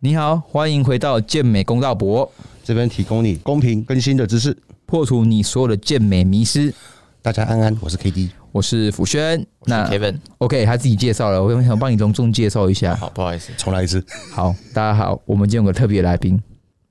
[0.00, 2.30] 你好，欢迎回到健美公道博，
[2.62, 4.56] 这边提供你公平更新的知识，
[4.86, 6.72] 破除你所有的健美迷思。
[7.20, 9.44] 大家安安，我是 K D，我是辅轩。
[9.64, 12.94] 那 Kevin，OK，他自己介绍了，我想帮你隆重介绍一下。
[12.94, 14.00] 好，不好意思，重来一次。
[14.30, 16.40] 好，大家好，我们今天有个特别来宾，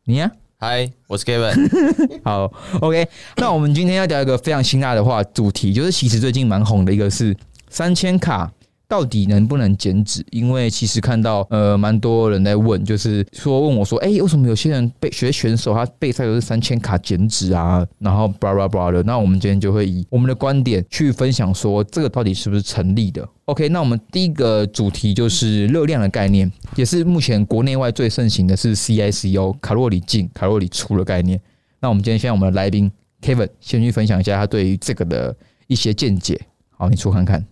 [0.04, 1.56] 你呀、嗨，我是 Kevin，
[2.26, 2.52] 好
[2.82, 7.34] ，OK，那我们今天要聊一个非常辛辣的话主题，就是其实最近蛮红的一个是
[7.70, 8.52] 三千卡
[8.88, 10.26] 到底能不能减脂？
[10.32, 19.04] 因为其实看到呃蛮多人在问，就是说问我说，哎、为什么有些人备学选手他备赛都是三千卡减脂啊，然后 blah blah blah 的？
[19.04, 31.40] 那我们今天就会以我们的观点去分享说，这个到底是不是成立的？OK，那我们第一个主题就是热量的概念，也是目前国内外最盛行的是 CICO 卡路里进、卡路里出的概念。
[31.82, 32.92] 那我们今天先让我们的来宾
[33.22, 35.36] Kevin 先去分享一下他对于这个的
[35.68, 36.40] 一些见解。
[36.72, 37.46] 好，你出看看。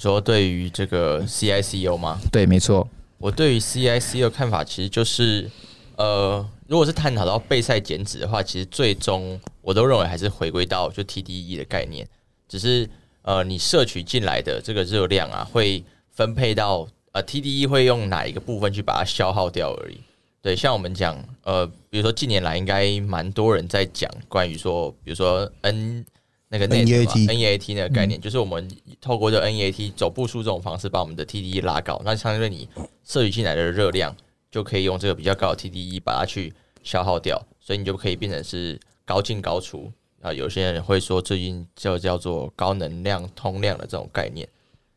[0.00, 2.18] 你说对于这个 CICU 吗？
[2.32, 5.50] 对，没错，我对于 CICU 的看法其实就是，
[5.96, 12.08] 呃，如果是探讨到备赛减脂的话，其实最终我都认为还是回归到就 TDE 的概念，
[12.48, 12.88] 只是
[13.20, 20.00] 呃，你摄取进来的这个热量啊，会分配到呃 TDE 会用哪一个部分去把它消耗掉而已。
[20.40, 26.06] 对，像我们讲，呃，比如说近年来应该蛮多人在讲关于说，比如说 N
[26.52, 28.68] 那个 NEAT NEAT 那个概念，就是我们
[29.00, 32.68] 透过这 NEAT 走步数这种方式，把我们的 TDE 拉高，那相对你
[33.04, 34.14] 摄取进来的热量，
[34.50, 40.32] 就可以用这个比较高的 TDE 把它去消耗掉，所以你就可以变成是高进高出啊。
[40.32, 44.48] 有些人会说，最近就叫做高能量通量的这种概念，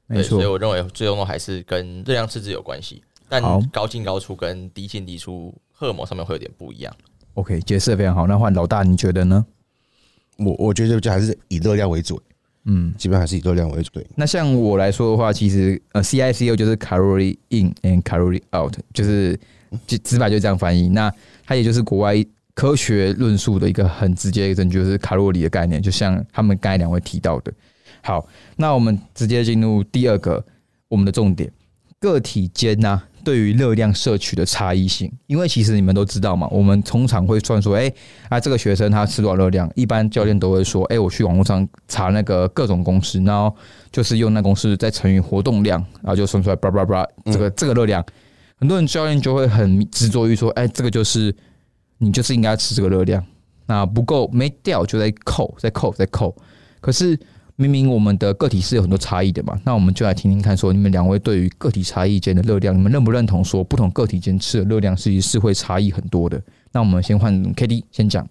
[0.07, 6.91] 没对，所以错，我认为最终还是跟热量赤字有关系，但好高进高出跟低进低出荷尔蒙上面会有点不一样。
[7.35, 8.25] OK，解释的非常好。
[8.25, 9.45] 那换老大，你觉得呢？
[10.43, 12.21] 我我觉得就还是以热量为主，
[12.65, 13.89] 嗯，基本上还是以热量为主。
[13.91, 19.39] 对，那像我来说的话，其实呃，CICO 就是 calorie in and calorie out，就是
[19.85, 20.89] 就直白就这样翻译。
[20.89, 21.11] 那
[21.45, 22.15] 它也就是国外
[22.53, 27.51] 科学论述的一个很直接的证据，就是卡路里的概念，就像他们刚才两位提到的。
[28.01, 30.43] 好，那我们直接进入第二个
[30.87, 31.51] 我们的重点，
[31.99, 37.91] 个体间呐、对于热量摄取的差异性，因为其实你们都知道嘛，我们通常会算说，哎、
[38.29, 43.55] 啊，这个学生他吃多少热量，一般教练都会说，哎、我去网络上查那个各种公式，然后
[43.91, 48.05] 就是用那公式再乘以活动量，然后就算出来，叭叭叭，这个这个热量，
[48.57, 51.33] 很多人教练就会很执着于说，哎、这个就是
[51.97, 53.25] 你就是应该吃这个热量，
[53.65, 56.35] 那不够没掉就在扣，再扣，再扣，
[56.79, 57.19] 可是。
[57.63, 66.41] 明明我们的个体是有很多差异的嘛，那我们就来听听看，说你们两位对于个体差异间的热量，你们认不认同说不同个体间吃的热量其实是会差异很多的？
[66.71, 68.27] 那我们先换 K D 先讲，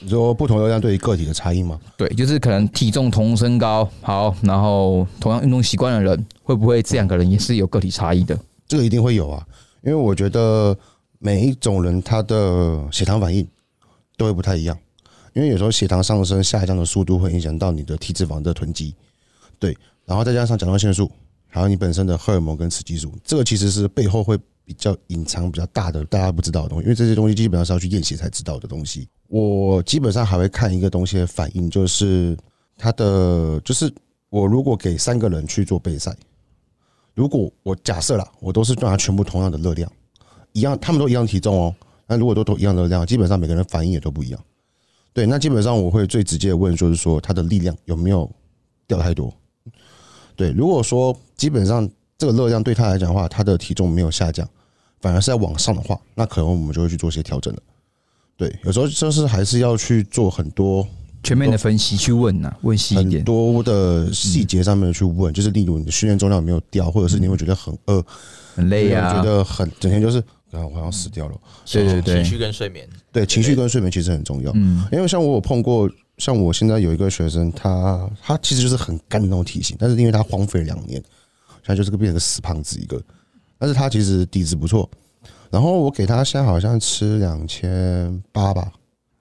[0.00, 1.80] 你说不同热量对于个体的差异吗？
[1.96, 8.38] 对，就是可能体重同身高好，然后同样运动习惯的人，会不会这两个人也是有个体差异的？
[8.68, 9.46] 这个一定会有啊，
[9.82, 10.76] 因为我觉得
[11.18, 13.46] 每一种人他的血糖反应
[14.16, 14.76] 都会不太一样，
[15.34, 18.94] 因为有时候血糖上升下降的速度会影响到你的体脂肪的囤积，
[19.58, 21.10] 对，然后再加上甲状腺素，
[21.46, 29.08] 还有你本身的荷尔蒙跟雌激素，这个其实是背后会比较隐藏比较大的大家不知道的东西，因为这些东西基本上是要去验血才知道的东西。
[29.28, 32.36] 我基本上还会看一个东西的反应，就是
[32.78, 33.92] 它的就是
[34.30, 36.16] 我如果给三个人去做备赛。
[37.14, 39.90] 如果我假设啦，我都是让他全部同样的热量，
[40.52, 41.74] 一样，他们都一样体重哦。
[42.06, 44.44] 那如果都都一样的热量，基本上每个人反应也都不一样。
[45.14, 48.28] 对，那基本上我会最直接的问，就是说他的力量有没有
[48.86, 49.32] 掉太多？
[50.34, 51.88] 对，如果说基本上
[52.18, 54.46] 这个热量对他来讲的话，他的体重没有下降，
[55.00, 57.60] 反而是在往上的话，那可能我们就会去做一些调整了。
[58.36, 60.84] 对，有时候就是还是要去做很多
[61.22, 63.22] 全面的分析去问呐、问细一很点。
[63.22, 68.04] 多的细节上面去问，就是例如你的训练重量有没有掉，或者是你会觉得很饿，
[68.56, 70.20] 很累啊觉，得很整天就是
[70.54, 71.34] 啊，我好像死掉了。
[71.70, 74.52] 对对对情绪跟睡眠，对，情绪跟睡眠其实很重要。
[74.54, 81.02] 嗯，因为像我有碰过，像我现在有一个学生，他他其实就是很干的那种体型，但是因为他荒废了两年，
[81.62, 83.02] 现在就是个变成个死胖子一个。
[83.58, 84.88] 但是他其实底子不错，
[85.50, 88.70] 然后我给他现在好像吃两千八吧。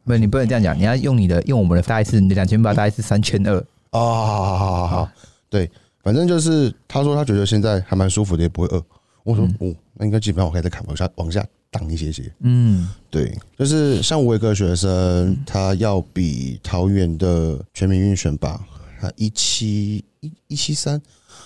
[0.06, 3.56] 不，你不能这样讲，你要用你的用我们的大概是你的两千八，大概是三千二。
[3.92, 5.10] 哦，好好好好好，
[5.50, 5.70] 对，
[6.04, 8.84] 反正就是他说他觉得现在还蛮舒服的，也不会饿。
[9.24, 12.32] 我说哦，那应该基本上我可以再看往下往下挡一些些。
[12.42, 18.62] 嗯，对，就是像我有个学生，他要比桃园的全民运选拔，
[19.00, 21.02] 他一七一一七三，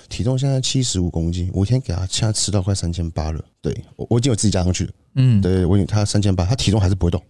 [0.10, 3.40] 体重现在七十五公斤，我一天给他现在吃到快三千八了。
[3.62, 7.22] 对我我已经有自己加上去了，嗯，对我已经他三千八，他体重还是不会动，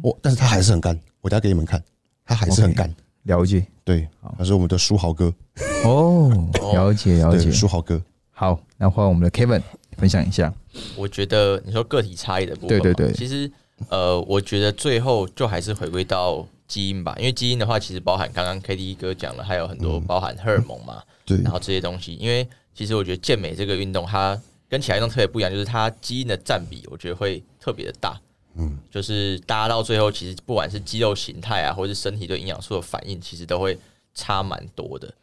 [0.00, 1.82] 我但是他还是很干，我等下给你们看，
[2.24, 2.94] 他还是很干。
[3.24, 3.64] 了解。
[3.84, 5.32] 对，他是我们的书豪哥，
[5.84, 6.30] 哦，
[6.72, 7.50] 了解了解，。
[7.50, 8.00] 书豪哥。
[8.42, 9.62] 好，那换我们的 Kevin。
[9.98, 10.52] 分享一下。
[10.96, 13.48] 我觉得你说个体差异的部分，对对对其实
[13.88, 22.44] 呃，我觉得最后就还是回归到基因吧，因为基因的话，其实包含刚刚 K D 哥讲了，还有很多包含荷尔蒙嘛，对然后这些东西，因为
[22.74, 24.36] 其实我觉得健美这个运动，它
[24.68, 28.20] 跟其他运动特别不一样，就是它基因的占比，我觉得会特别的大。
[28.56, 33.78] 嗯，就是大家到最后，其实不管是肌肉形态啊，或是身体对营养素的反应，其实都会
[34.14, 35.14] 差蛮多的。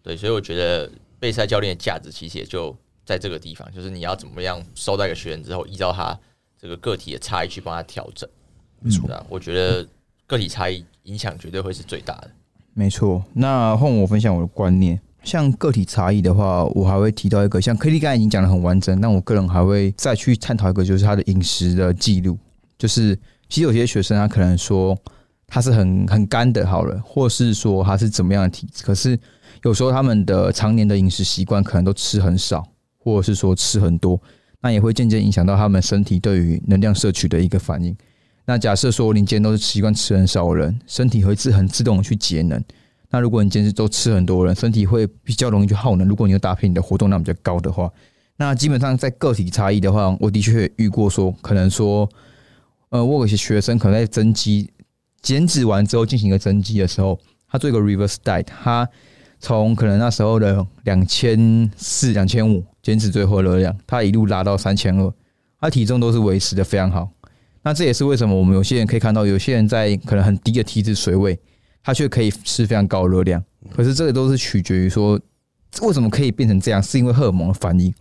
[0.00, 0.88] 对，所以我觉得
[1.18, 6.18] 备赛教练的价值其实也就在这个地方，就是你要怎么样收到一个学员之后，依照他
[6.60, 8.28] 这个个体的差异去帮他调整。
[8.80, 9.86] 没错，我觉得
[10.26, 12.30] 个体差异影响绝对会是最大的。
[12.74, 15.00] 没错，那换我分享我的观念。
[15.24, 22.38] 像个体差异的话，我还会提到一个，像 K D 刚才已经讲的很完整，但我个人还会再去探讨一个，就是他的饮食的记录。
[22.78, 23.18] 就是
[23.48, 24.96] 其实有些学生他可能说
[25.48, 29.18] 他是很很干的，好了，或是说他是怎么样的体质，可是
[29.64, 32.66] 有时候他们的常年的饮食习惯可能都吃很少，
[32.98, 34.20] 或者是说吃很多，
[34.60, 37.96] 那也会渐渐影响到他们身体对于能量摄取的一个反应。
[38.44, 42.62] 那假设说你今天都是习惯吃很少的人，身体会自很自动的去节能。
[43.10, 46.06] 那如果你今天都吃很多人，身体会比较容易去耗能。
[46.06, 47.90] 如果你又搭配你的活动量比较高的话，
[48.36, 52.08] 那基本上在个体差异的话，我的确遇过说，可能说，
[52.90, 54.70] 呃，我有些学生可能在增肌
[55.20, 57.18] 减脂完之后进行一个增肌的时候，
[57.50, 58.88] 他做一个 reverse diet，他
[59.40, 65.12] 从可能那时候的两千四、两千五减脂最后的热量，他一路拉到三千二，
[65.60, 67.08] 他体重都是维持的非常好。
[67.62, 71.38] 那这也是为什么我们有些人可以看到，有些人在可能很低的体脂水位，
[71.82, 73.42] 他却可以吃非常高的热量。
[73.70, 75.20] 可是这个都是取决于说，
[75.82, 77.92] 为什么可以变成这样，是因为荷尔蒙的反应。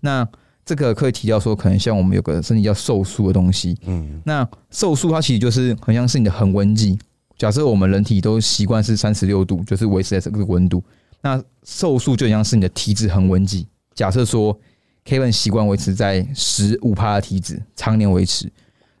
[0.00, 0.26] 那
[0.64, 6.98] 这个可以提到说，可能像我们有个身体叫瘦素的东西，嗯，那瘦素它其实就是很像是你的恒温计。
[7.36, 10.82] 假设我们人体都习惯是三十六度，就是维持在这个温度，
[11.20, 13.66] 那瘦素就很像是你的体脂恒温计。
[13.94, 14.58] 假设说
[15.04, 18.50] Kevin 习惯维持在十五帕的体脂，常年维持，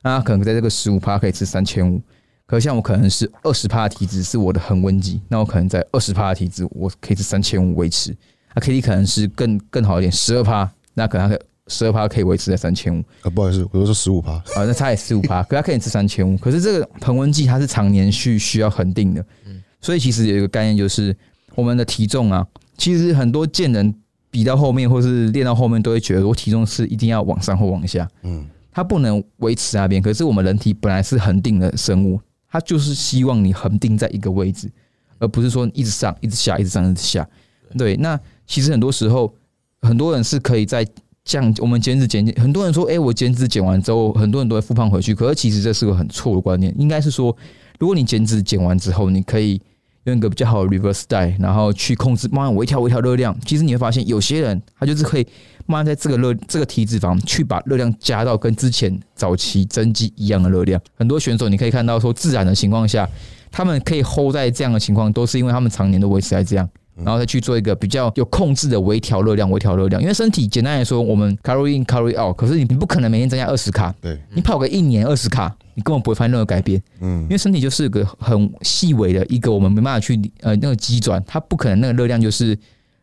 [0.02, 2.00] 那他可能在这个十五帕可以吃三千五。
[2.46, 8.14] 可像我可能是二十帕的体脂是我的恒温计，那我可能在二十帕的体脂，我可以吃三千五维持。
[8.54, 11.38] 那 K D 可能是更更好一点，十二帕，那可能他
[11.68, 13.02] 十二趴可以维持在三千五。
[13.22, 16.36] 啊，不好意思，我都是十五趴，啊，那它也十五趴， 可它可以吃三千五。
[16.38, 21.14] 可是这个恒温剂它是常年需需要恒定的，嗯所以其实有一个概念就是
[21.54, 22.46] 我们的体重啊，
[22.78, 23.94] 其实很多健人
[24.30, 30.00] 比到后面或是练到后面都会觉得我体重是一定要往上或往下，嗯，它不能维持那边。
[30.00, 32.18] 可是我们人体本来是恒定的生物，
[32.50, 34.70] 它就是希望你恒定在一个位置，
[35.18, 37.28] 而不是说一直上、一直下、一直上、一直下。
[37.76, 39.34] 对，那其实很多时候
[39.82, 40.86] 很多人是可以在
[41.24, 45.14] 降我们减脂减减，很多人说，哎、我减脂减完之后，很多人都会复胖回去。
[45.14, 47.34] 可是其实这是个很错的观念，应该是说，
[47.78, 49.58] 如果你减脂减完之后，你可以
[50.04, 53.34] 用一个比较好的 reverse diet，然后去控制，慢慢微调微调热量。
[53.46, 55.26] 其实你会发现，有些人他就是可以
[55.64, 60.78] 慢慢在这个热这个体脂肪去把热量加到跟之前早期增肌一样的热量。
[60.94, 63.08] 很多选手你可以看到说，自然的情况下，
[63.50, 66.68] 他们可以 hold 在这样的情况，都是因为他们常年都维持在这样。
[66.96, 70.00] 然后再去做一个比较有控制的微调热量，微调热量。
[70.00, 76.80] 因为身体简单来说，我们 calorie in calorie out，可是你你不可能每天增加二十卡，对，你跑个一年二十卡，你根本不会发现任何改变。
[77.00, 82.56] 嗯因为身体就是个很细微的一个我们没办法去呃那个机转，它不可能那个热量就是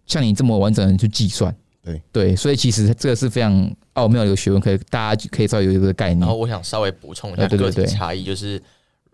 [0.06, 1.54] 像你这么完整的去计算。
[1.84, 6.36] 对对，所以其实这个是非常奥妙的一个学问，可以大家可以稍微有一个概念然后。
[6.36, 8.62] 我想稍微补充一下个体哎对对对差异，就是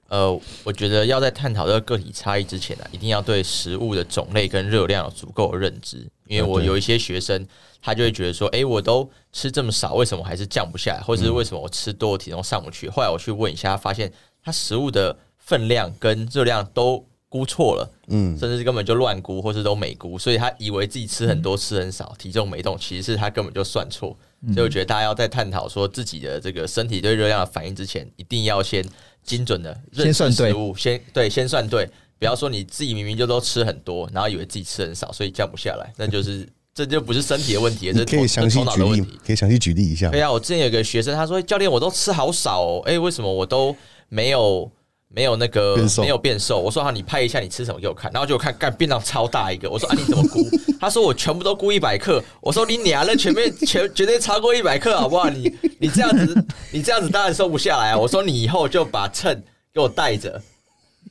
[0.09, 6.07] 呃，我觉得要在探讨这个个体差异之前呢、啊，一定要对食物的种类跟热量有足够的认知。
[6.27, 7.45] 因为我有一些学生，
[7.81, 11.01] 他就会觉得说，诶，我都吃这么少，为什么还是降不下来？
[11.01, 12.89] 或者是为什么我吃多体重上不去？
[12.89, 14.11] 后来我去问一下，发现
[14.43, 17.91] 他食物的分量跟热量都估错了。
[18.07, 24.15] 嗯，甚至是根本就乱估，或是都没估，所以他以为自己吃很多，吃很少，体重没动，其实是他根本就算错。
[24.53, 28.85] 所以我觉得大家要在探讨说自己的这个身体对热量的反应之前，一定要先
[29.23, 40.21] 精准的认识食物，先对，先算对，不要说你自己明明就都吃很多，然后以为自己吃很少，所以降不下来，那就是 这就不是身体的问题，这是头你可以详细举例可以详细举例一下对。
[40.21, 43.75] 啊，我之前有个学生，他说教练我都吃好少哦，哎、为什么我都
[44.09, 44.71] 没有
[45.09, 46.59] 没有那个没有变瘦？
[46.59, 50.43] 我说好，你拍一下你吃什么给我看，然后就看干变量超大一个，我说啊你怎么估？
[50.79, 55.29] 他说我全部都估一百克，我说你娘那全面 全绝对超过一百克好不好？
[55.29, 57.97] 你你这样子你这样子当然瘦不下来啊！
[57.97, 59.41] 我说你以后就把秤
[59.73, 60.41] 给我带着。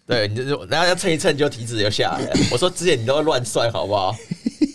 [0.06, 2.36] 对，你就然后要称一称，就体脂就下来了。
[2.52, 4.14] 我说之前你都会乱算，好不好？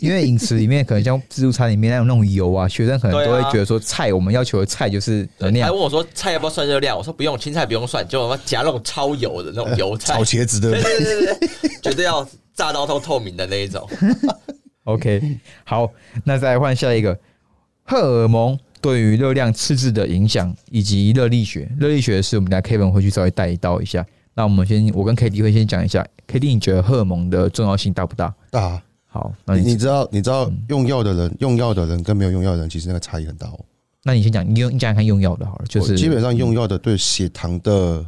[0.02, 6.98] 因为饮食里面可能像自助餐里面那种那种油啊，学生可能都会觉得说菜我们要求的菜就是能量还问我说菜要不要算热量？
[6.98, 13.88] 我说不用，青菜不用算，就我们夹那种超油的那种油菜炒，茄子的对对对对对，绝对要炸到透透明的那一种。
[14.86, 15.88] OK，好，
[16.24, 17.18] 那再来换下一个。
[17.84, 21.70] 荷尔蒙对于热量赤字的影响，以及热力学。
[21.78, 24.04] 热力学是我们家 Kevin 会去稍微带一刀一下。
[24.34, 28.34] 那我们先，我跟 K D 会先讲一下，K D 你觉得荷尔蒙的重要性大不大？
[28.50, 28.82] 大。
[29.14, 33.60] 好，那你知道你知道用药的人，用药的人跟没有用药的人，其实那个差异很大哦。
[34.04, 38.06] 那你先讲，你用你讲讲看用药的好了，就是基本上用药的对血糖的，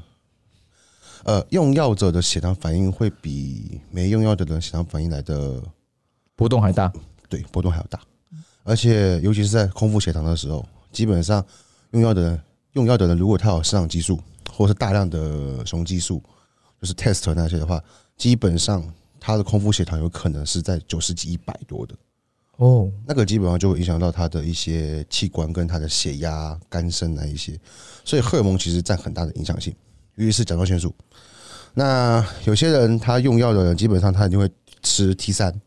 [1.26, 5.62] 呃，用药者的血糖反应会比没用药的人血糖反应来的
[6.38, 6.92] 波动还大。
[7.28, 8.00] 对波动还要大，
[8.64, 11.44] 而且尤其是在空腹血糖的时候，基本上
[11.92, 12.42] 用药的人，
[12.74, 14.18] 用药的人如果他有生长激素
[14.56, 16.24] 或是大量的雄激素，
[16.80, 17.84] 就是 test 那些的话，
[18.16, 18.82] 基本上
[19.25, 21.96] 他的空腹血糖有可能是在九十几、一百多的。
[22.58, 27.58] 哦，那个基本上就会影响到他的一些器官跟他的血压、肝肾那一些，
[28.03, 29.74] 所以荷尔蒙其实占很大的影响性，
[30.15, 30.94] 尤其是甲状腺素。
[31.74, 34.48] 那有些人他用药的人，基本上他一定会
[34.82, 35.58] 吃 T 三、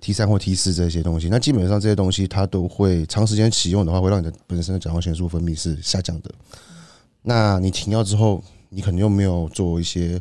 [0.00, 1.28] T 三或 T 四这些东西。
[1.28, 6.34] 那基本上这些东西它都会长时间使用的话，会让你的本身的甲状腺素分泌是下降的。
[7.22, 10.20] 那你停药之后，你可能又没有做一些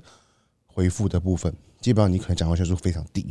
[0.68, 1.52] 恢复的部分，
[1.82, 3.26] 基本上你可能甲状腺素非常低。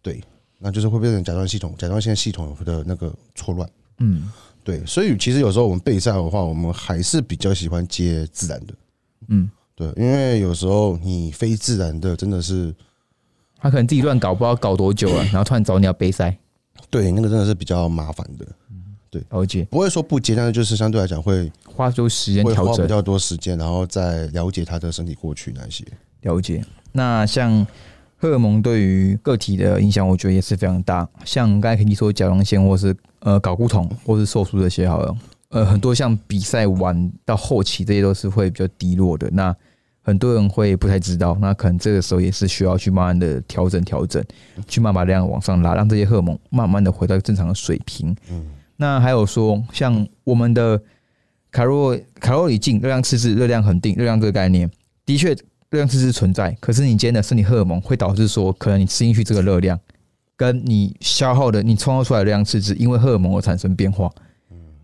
[0.00, 0.20] 对，
[0.58, 3.68] 那就是会变成甲状系统、甲状腺系统的那个错乱。
[3.98, 4.30] 嗯，
[4.64, 8.74] 对，所以其实有时候我们备赛的话，我们还是比较喜欢接自然的。
[9.28, 12.74] 嗯，对，因为有时候你非自然的真的是
[13.58, 16.36] 他可能自己乱搞，不知道搞多久了， 然后突然找你要备赛，
[16.90, 18.46] 对那个真的是比较麻烦的，
[19.08, 25.84] 对了解，不会说不接，但是就是相对来讲会花出时间调整，会花比较多时间，然后再了解他的身体过去那些。
[26.22, 26.64] 了解。
[26.92, 27.66] 那像
[28.16, 31.08] 荷尔蒙对于个体的影响，我觉得也是非常大。
[31.24, 35.16] 像刚才你说甲状腺，或是呃睾固酮，或是瘦素这些好了，
[35.48, 39.28] 呃，很多像比赛完到后期，这些都是会比较低落的。
[39.32, 39.54] 那
[40.04, 44.22] 很多人会不太知道，那可能这个时候也是需要去慢慢的调整调整，
[44.66, 48.14] 去慢慢把量往上拉，让这些荷尔蒙慢慢的回到正常的水平。
[48.30, 48.44] 嗯，
[48.76, 50.80] 那还有说，像我们的
[51.50, 54.68] 卡路卡路里净、热量赤字、热量恒定、热量这个概念，
[55.06, 55.36] 的确
[55.72, 56.54] 热量赤字存在。
[56.60, 59.80] 可是你今天的身体荷尔蒙会导致说，可能你吃进去这个热量，
[60.36, 64.10] 跟你消耗的、你创造出来的热量赤字，因为荷尔蒙而产生变化。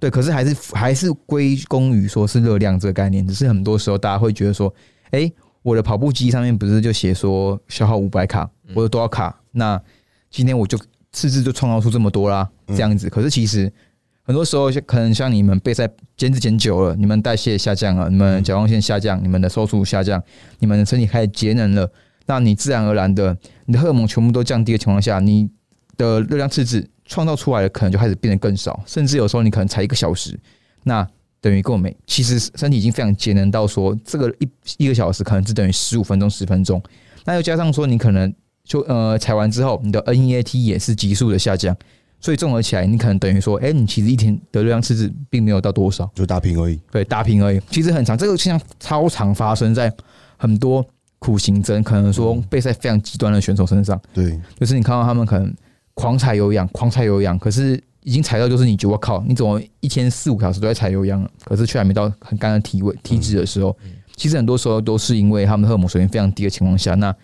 [0.01, 4.73] 对，可是还是还是归功于说是热量这个概念，只是很多时候大家会觉得说，
[5.11, 5.31] 哎、
[5.61, 9.79] 我的跑步机上面不是就写说消耗五百卡我有多少卡，那
[10.31, 10.79] 今天我就
[11.13, 13.11] 赤字就创造出这么多啦，这样子。
[13.11, 13.71] 可是其实
[14.29, 20.23] 很多时候可能像你们备赛减脂减久了，你们代谢下降了，你们甲状腺下降，你们的瘦素下降，
[20.59, 21.91] 你们的身体开始节能了，
[22.27, 25.49] 那你自然而然的，你的荷尔蒙全部都降低的情况下，你
[25.97, 30.39] 的热量赤字创造出来的可能就开始变得更少，甚至有时候你可能才一个小时，
[30.83, 31.09] 那
[31.41, 34.49] 等于够没其实身体已经非常节能到说，这个一
[34.85, 36.83] 一个小时可能只等于十五分钟、十分钟，
[37.25, 38.31] 那又加上说你可能
[38.63, 41.75] 就呃踩完之后，你的 NEAT 也是急速的下降，
[42.21, 46.81] 所以综合起来，你可能等于说，哎、你其实一天的热量赤字并没有到多少，就打平而已。
[46.91, 47.61] 对，打平而已。
[47.71, 49.93] 其实很长，这个现象超常发生在
[50.37, 50.85] 很多
[51.21, 54.01] 苦行僧，可能说备赛非常极端的选手身上。
[54.13, 55.55] 对，就是你看到他们可能
[55.95, 63.77] 狂踩有氧，狂踩有氧，可是已经踩到就是你觉得我靠，你怎么一天四五小时都在踩有氧了，可是却还没到很干的体位体脂的时候，
[64.17, 67.15] 其实很多时候都是因为他们的荷尔蒙水平非常低的情况下，那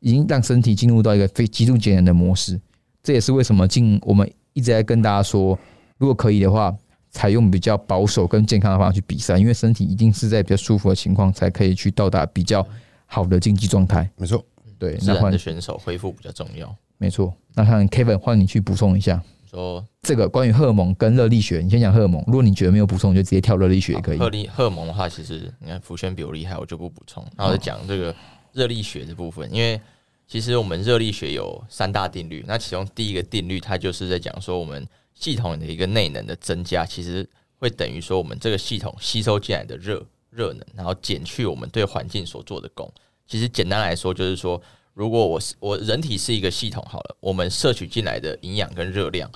[0.00, 2.60] 已经让身体进入到一个非极度节能的模式。
[3.04, 5.56] 这也是为什么近我们一直在跟大家说，
[5.98, 6.74] 如果可以的话，
[7.10, 12.66] 采用比较保守跟健康的方法去比赛，因为身体一定是在比较舒服的情况才可以去到达比较
[13.06, 14.10] 好的竞技状态。
[14.16, 14.44] 没错。
[14.76, 16.74] 对，那换选手恢复比较重要。
[16.98, 17.32] 没错。
[17.54, 19.22] 那看 Kevin 换你去补充一下。
[19.48, 22.22] 说这个关于荷尔蒙跟热力学，你先讲荷尔蒙。
[22.26, 24.18] 如果你觉得没有补充，你就直接跳热力学也可以。
[24.18, 27.24] 荷力荷尔蒙的话，其实你看福轩比我厉害，我就不补充。
[27.36, 28.14] 然后讲这个
[28.52, 29.80] 热力学的部分，因为
[30.26, 37.28] 其实我们热力学有三大定律，那其中第一个定律它就是在讲说我们系统的一个内能的增加，其实
[37.58, 42.92] 会等于说我们这个系统吸收进来的热热能，然后减去我们对环境所做的功。
[43.26, 44.60] 其实简单来说就是说，
[44.92, 49.30] 如果我是我人体是一个系统好了，我们摄取进来的营养跟热量，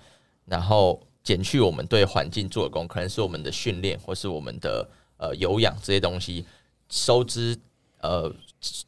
[0.46, 6.44] 然后减去我们对环境做的功，可能是我们的训练或是我们的呃有氧这些东西，
[6.88, 7.56] 收支
[8.00, 8.34] 呃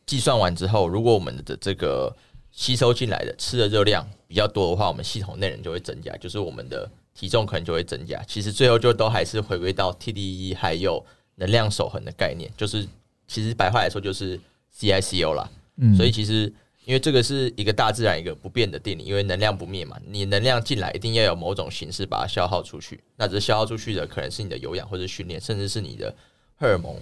[0.06, 2.14] 计算完之后，如果我们的这个
[2.50, 8.22] 吸收进来的吃的热量比较多的话，我们系统内能就会增加，就是我们的体重可能就会增加。
[8.26, 11.04] 其实最后就都还是回归到 TDE 还有
[11.36, 12.86] 能量守恒的概念，就是
[13.26, 14.38] 其实白话来说就是
[14.76, 15.50] CICO 啦。
[15.76, 16.52] 嗯所以其实
[16.84, 26.14] 因为这个是一个大自然一个不变的定理，因为能量不灭嘛，你能量进来一定要有某种形式把它消耗出去，那这消耗出去的可能是你的有氧或者训练，甚至是你的
[26.56, 26.96] 荷尔蒙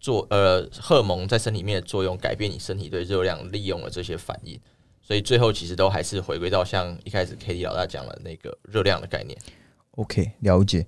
[0.00, 4.58] 做呃荷尔蒙在身体里面的作用，改变你身体对热量利用的这些反应。
[5.02, 9.38] 所以最后其实都还是回归到像一开始 K D 老大讲的那个热量的概念。
[9.92, 10.86] OK，了解。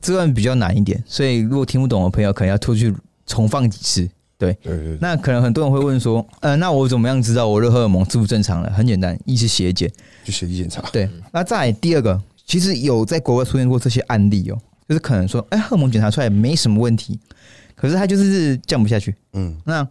[0.00, 2.94] 这段比较难一点，所以如果听不懂的朋友，可能要出去
[3.26, 4.10] 重放几次。
[4.36, 8.70] 对，对对对，那可能很多人会问说，呃，那我怎么样知道我的荷尔蒙是不是正常了？
[8.72, 9.90] 很简单，一是血检。
[10.24, 10.82] 就血液检查。
[10.92, 17.18] 对，那再来第二个，其实有在国外出现过这些案例哦，就是可能说，哎，荷尔蒙检查出来没什么问题，
[17.74, 19.14] 可是他就是降不下去。
[19.32, 19.84] 嗯，那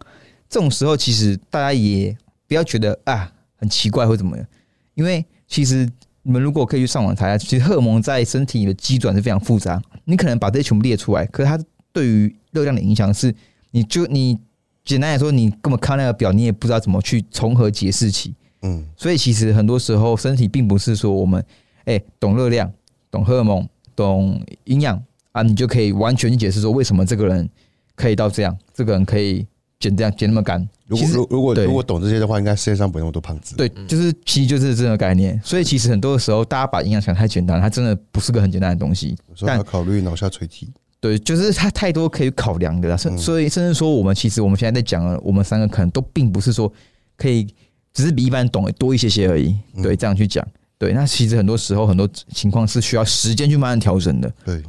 [0.48, 4.46] 这种时候，其实大家也不要觉得啊很奇怪或怎么样，
[4.94, 5.88] 因为其实
[6.22, 9.80] 你们如果可以去上网查一下，其实荷尔蒙在身体里的机转是非常复杂。
[10.04, 11.58] 你可能把这些全部列出来，可是它
[11.92, 13.34] 对于热量的影响是，
[13.70, 14.38] 你就你
[14.84, 18.34] 简单来说，你根本看那个表，你也不知道怎么去从何解释起。
[18.62, 21.44] 嗯，所以其实很多时候，身体并不是说我们
[21.84, 22.72] 哎、懂热量、
[23.10, 27.48] 懂荷尔蒙、懂营养啊，你就可以完全去解释说为什么这个人
[27.94, 29.46] 可以到这样，这个人可以
[29.80, 30.66] 减这样减那么干。
[30.86, 33.56] 如果如如果如果懂这些的话，应该世界上不会那么多胖子。
[33.56, 35.40] 对，就是其实就是这个概念。
[35.42, 39.16] 所以其实很多的时候，大家把营养想太简单，它真的不是个很简单的东西。
[39.30, 40.68] 有时候要考虑脑下垂体。
[41.00, 42.96] 对，就是它太多可以考量的啦。
[42.96, 46.72] 甚、嗯所以甚至说，我们其实我们现在在讲的，我们三个可能都并不是说
[47.16, 47.46] 可以，
[47.92, 49.56] 只是比一般人懂得多一些些而已。
[49.74, 50.46] 嗯对，这样去讲。
[50.78, 54.32] 对，那其实很多时候很多情况是需要时间去慢慢调整的。
[54.44, 54.62] 对，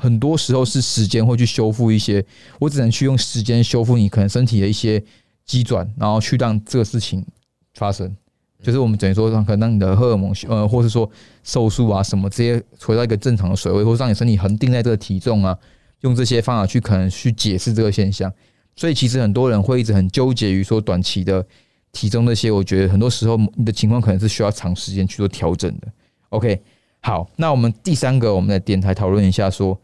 [0.00, 2.24] 很多时候是时间会去修复一些，
[2.58, 5.02] 我只能去用时间修复你可能身体的一些
[5.44, 7.24] 机转，然后去让这个事情
[7.74, 8.16] 发生。
[8.62, 11.10] 就是我们等于说，可能让你的荷尔蒙呃，或是说
[11.42, 15.56] 瘦素啊什么这些回到一个正常的水位，或者让你身体恒定在这个体重啊，
[16.00, 18.30] 用这些方法去可能去解释这个现象。
[18.76, 21.44] 所以其实很多人会一直很纠结于说短期的
[21.92, 25.88] 体重那些，我觉得很多时候你的情况可能是需要长时间去做调整的。
[26.28, 26.60] OK，
[27.00, 29.78] 好，那我们第三个，我们来点台讨论一下说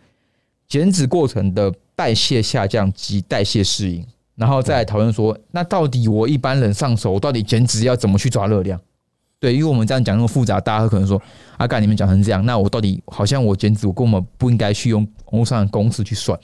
[0.68, 4.04] 减脂过程的代谢下降及代谢适应，
[4.34, 8.80] 然后再来讨论说，那到底我一般人上手，我到底减脂要怎么去抓热量？
[9.38, 11.20] 对，因为我们这样讲那么复杂，大家可能说，
[11.58, 16.38] 阿干你们讲成这样，那我到底好像我减脂，我根本不应该去用网络上的公式去算。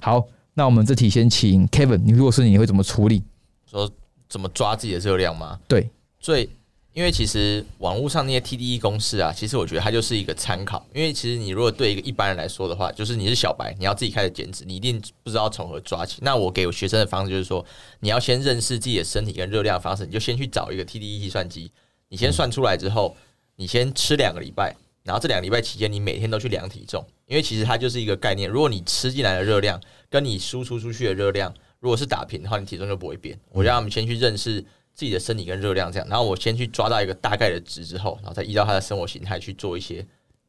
[0.00, 0.22] 好，
[0.54, 3.22] 那我们这题先请 Kevin，你如果是你会怎么处理？
[3.70, 3.90] 说
[4.28, 5.58] 怎么抓自己的热量吗？
[5.66, 5.90] 对，
[6.20, 6.48] 最
[6.96, 10.82] 因为其实网络上那些 TDE 公式啊，其实我觉得它就是一个参考。
[10.94, 16.20] 因为其实你如果对一个一般人来说的话，就是你是小白，你要自己开始减脂，你一定不知道从何抓起。
[16.22, 17.62] 那我给我学生的方式就是说，
[18.00, 21.70] 你要先认识自己的身体跟热量的方式，你就先去找一个 TDE 计算机，
[22.08, 23.14] 你先算出来之后，
[23.56, 28.48] 你先吃两个礼拜，然后这两个礼拜期间，你每天都去量体重，因为其实它就是一个概念。
[28.48, 29.78] 如果你吃进来的热量
[30.08, 33.38] 跟你输出出去的热量如果是打平的话，你体重就不会变。
[33.50, 34.64] 我让他们先去认识
[34.96, 40.04] 自己的身体跟热量，这样，然后我先去抓到一个大概的值之后，然后再依照他的生活形态去做一些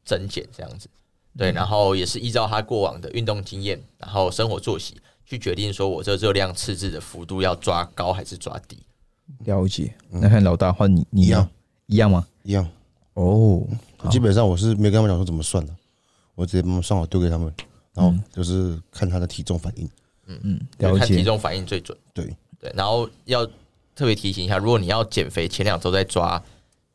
[0.06, 0.88] 增减，这样子。
[1.36, 8.78] 对，然后也是依照他过往的运动经验，然后生活作息去决定说我这热量赤字的幅度要抓高还是抓低。
[9.44, 9.94] 了解。
[10.10, 11.48] 那看老大换你，你一样
[11.86, 12.26] 一样吗？
[12.42, 12.66] 一样。
[13.12, 13.62] 哦，
[13.98, 15.76] 好基本上我是没跟他们讲说怎么算的，
[16.34, 17.52] 我直接把算好丢给他们，
[17.92, 19.88] 然后就是看他的体重反应。
[20.26, 20.98] 嗯，嗯了解。
[21.00, 21.96] 看体重反应最准。
[22.14, 22.24] 对，
[22.58, 23.46] 对，然后要
[23.98, 26.40] 特别提醒一下，如果你要减肥，前两周在抓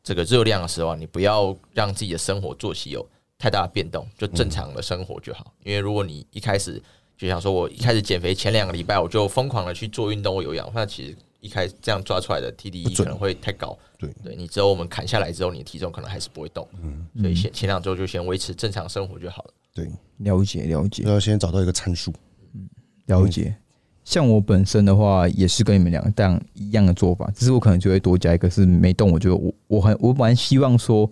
[0.02, 3.06] 这个热量的时候啊，你不要让自己的生活作息有
[3.38, 5.52] 太大的变动，就正常的生活就好。
[5.64, 6.82] 因为如果你一开始
[7.18, 13.78] 就想说，我一开始减肥前两个礼拜我就疯狂的去做运动或有氧，那其实一开始这样抓出来的 TDE 可能会太高。
[13.98, 16.66] 对对你之后我们砍下来之后，你的体重可能还是不会动。
[16.82, 19.50] 嗯，所以先前两周就先维持正常生活就好了。
[19.74, 19.90] 对，
[20.20, 22.10] 了解了解要先找到一个参数。
[22.54, 22.66] 嗯
[23.08, 23.54] 了解。
[24.04, 31.10] 像我本身的话，也是跟你们两个这样一样的做法，只是我可能就会多加一个是没动，我就我我很我蛮希望说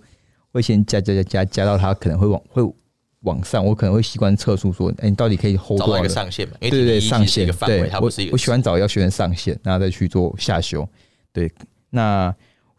[0.53, 2.75] 会先加加加加加到它可能会往会
[3.21, 10.87] 往上，我可能会习惯测速说，哎、你到底可以 hold 找到一个多少个上限嘛，对对对，上限个范围，对我它不是一个我喜欢找要学生上限，然后再去做下修。
[11.33, 11.51] 对，
[11.91, 12.35] 那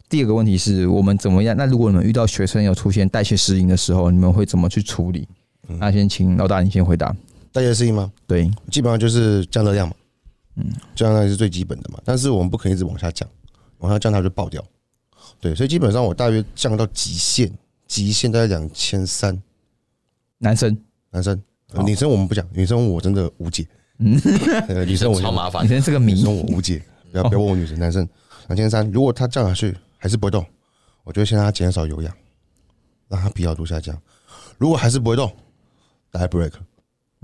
[0.10, 1.58] 第二个问题是我们怎么样？
[1.58, 5.28] 那如果你们遇到学生有出现代谢适应的时候，你们会怎么去处理？
[5.70, 7.16] 嗯那先请老大你先回答。
[7.52, 8.12] 代谢适应吗？
[8.28, 9.96] 对，基本上就是降热量嘛，
[10.56, 13.28] 嗯，降热量是最基本的嘛，但是我们不可能一直往下降，
[13.80, 14.64] 往下降它就爆掉。
[15.40, 17.52] 对，所以基本上我大约降到极限，
[17.88, 19.42] 极限大概两千三。
[20.38, 20.78] 男生，
[21.10, 21.42] 男生、
[21.74, 23.66] 呃女生我们不讲，女生我真的无解。
[24.00, 24.20] 嗯，
[24.86, 25.70] 女生我超麻烦女。
[25.70, 26.14] 生是个谜。
[26.14, 28.08] 女生我无解，不要不要问我女生，男生
[28.48, 30.46] 两千三，如果他降下去还是不会动，
[31.04, 32.14] 我就会先让他减少有氧，
[33.08, 34.00] 让他疲劳度下降。
[34.58, 35.32] 如果还是不会动，
[36.12, 36.52] 来 break。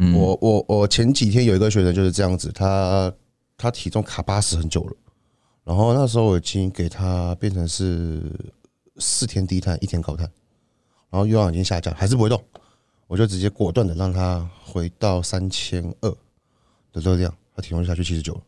[0.01, 3.13] 嗯我我我前几天有一个学生就是这样子，他
[3.57, 4.95] 他体重卡八十很久了，
[5.65, 8.21] 然后那时候我已经给他变成是
[8.97, 10.25] 四天低碳，一天高碳，
[11.09, 12.41] 然后欲望已经下降，还是不会动，
[13.07, 16.09] 我就直接果断的让他回到三千二
[16.93, 18.41] 的热量，他体重就下去七十九了。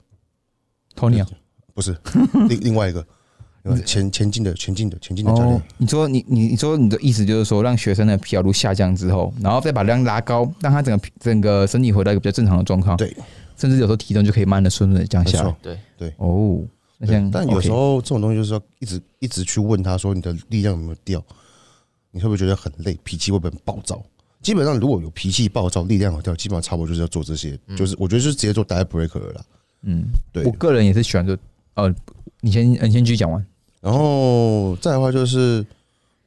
[0.95, 1.27] Tony 啊，
[1.73, 1.97] 不是
[2.47, 3.05] 另另外一个，
[3.85, 5.55] 前前进的前进的前进的教练。
[5.55, 13.15] 哦，，你说你你你说你的意思就是说，让学生的疲劳度下降之后，然后再把量拉高，让他整个整个身体回到一个比较正常的状况，对，
[13.55, 15.55] 甚至有时候体重就可以慢的顺顺的降下来。
[15.61, 15.77] 对。。
[15.97, 16.59] 对，哦，
[16.97, 21.23] 那对像但有时候这种东西就是要一直一直去问他说你的力量有没有掉，
[22.09, 24.03] 你会不会觉得很累，脾气会不会很暴躁？
[24.41, 29.45] 基本上如果有脾气暴躁、力量有掉，基本上差不多就是要做这些，就是我觉得就是直接做 diet breaker 了啦。
[29.83, 30.43] 嗯，对。
[30.45, 31.37] 我，个人也是喜欢做，
[31.75, 31.93] 呃，
[32.39, 33.45] 你先你先继续讲完。
[33.81, 35.65] 然后再的话就是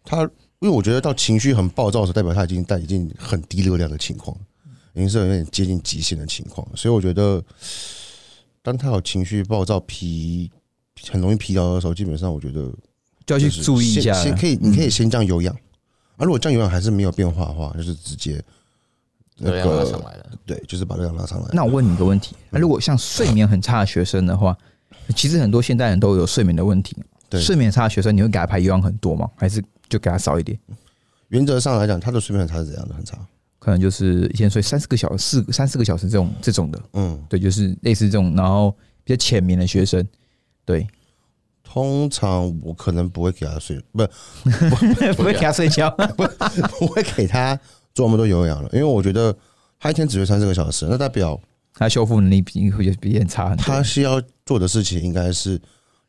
[0.04, 0.22] 他，
[0.58, 4.36] 因为我觉得到情绪很暴躁的时候，代表他已经在已经很低热量的情况，
[4.92, 7.42] 已经是有点接近极限的情况，所以我觉得
[8.60, 10.50] 当他有情绪暴躁、疲
[11.10, 12.70] 很容易疲劳的时候，基本上我觉得
[13.26, 14.12] 就要去就是注意一下。
[14.14, 15.54] 先先可以，你可以嗯先降有氧。
[16.16, 18.42] 啊，如果降有氧还是没有变化的话，就是直接
[19.38, 20.26] 那热量拉上来了。
[20.46, 21.48] 对，就是把热量拉上来。
[21.52, 24.56] 那我问你一个问题：那如果像睡眠很差的学生的话，
[25.14, 26.96] 其实很多现代人都有睡眠的问题。
[27.34, 29.30] 对睡眠差的学生，你会给他排有氧很多吗？
[29.36, 30.58] 还是就给他少一点？
[31.28, 32.94] 原则上来讲，他的睡眠很差是怎样的？
[32.94, 33.18] 很差。
[33.58, 38.70] 可能就是一天睡三四个小时、四三四个小时这种这种的，嗯，对，就是类似这种，然后
[39.02, 40.06] 比较浅眠的学生，
[40.66, 40.86] 对，
[41.62, 44.06] 通常我可能不会给他睡，不
[45.16, 45.90] 不会给他睡觉。
[46.78, 47.58] 不会给他
[47.94, 49.34] 做那么多有氧了，因为我觉得
[49.80, 51.40] 他一天只睡三四个小时，那代表
[51.72, 53.64] 他修复能力比会比别人差很多。
[53.64, 55.58] 他需要做的事情应该是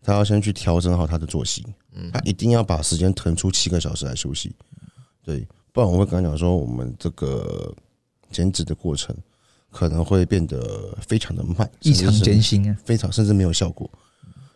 [0.06, 1.66] 他要先去调整好他的作息，
[1.96, 4.56] 嗯他一定要把时间腾出七个小时来休息，
[5.24, 7.74] 对，不然我会跟他讲说，我们这个
[8.32, 9.16] 减脂的过程
[9.72, 12.78] 可能会变得非常的慢，异常艰辛啊！
[12.86, 13.90] 非常甚至没有效果，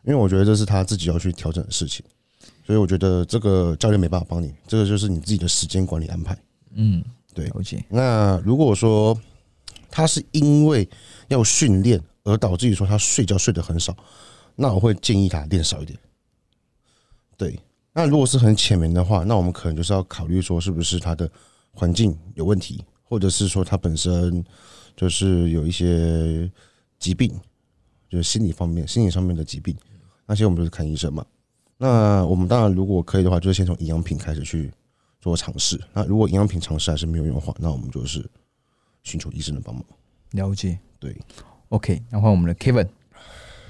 [0.04, 2.06] 因为我觉得这是他自己要去调整的事情，
[2.66, 6.38] 所以我觉得这个教练没办法帮你，这个就是你自己的时间管理安排。
[6.76, 7.84] 嗯，对了解。
[7.90, 9.20] 那如果说
[9.90, 10.88] 他是因为
[11.28, 13.98] 要训练而导致于说他睡觉睡得很少，
[14.60, 15.98] 那我会建议他练少一点。
[17.38, 17.58] 对，
[17.93, 21.32] 那如果是很浅眠的话，那我们可能就是要考虑说是不是他的
[21.72, 24.43] 环境有问题，或者是说他本身
[24.98, 26.52] 就是有一些
[27.00, 27.32] 疾病，
[28.10, 29.74] 就是心理方面、心理上面的疾病，
[30.26, 31.26] 那些我们就是看医生嘛。
[31.78, 34.69] 那我们当然如果可以的话，就是先从营养品开始去
[35.22, 35.80] 做尝试。
[35.93, 38.30] 那如果营养品尝试还是没有用的话，那我们就是
[39.04, 39.82] 寻求医生的帮忙。
[40.32, 40.78] 了解。
[41.00, 41.17] 对
[41.69, 42.86] ，OK，那换我们的 Kevin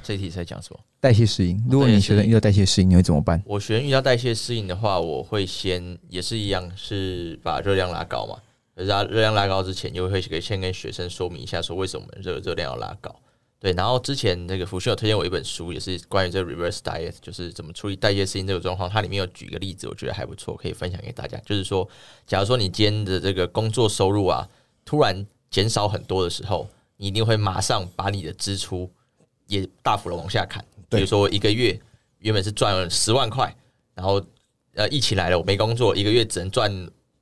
[0.09, 0.79] 这题在讲什么？
[0.99, 3.39] 代谢适应，如果你学生遇到代谢适应，你会怎么办？
[3.45, 8.35] 我学生遇到代谢适应的话，我会先也是一样，是把热量拉高嘛。
[8.75, 13.15] 可是他热量拉高之前，又会先跟学生说明一下，说为什么热热量要拉高。
[13.59, 18.89] 对，然后之前那个福讯有推荐我一本书，也是关于这个 reverse diet，就是怎么处理代谢适应这个状况。
[18.89, 21.37] 它里面有举一个例子，我觉得还不错，可以分享给大家。
[21.45, 21.87] 就是说，
[22.25, 24.49] 假如说你今天的这个工作收入啊，
[24.83, 26.67] 突然减少很多的时候，
[26.97, 28.89] 你一定会马上把你的支出
[29.49, 30.63] 也大幅的往下砍。
[30.87, 31.77] 比如说，我一个月
[32.19, 33.53] 原本是赚了十万块，
[33.93, 34.23] 然后
[34.75, 36.71] 呃疫情来了，我没工作，一个月只能赚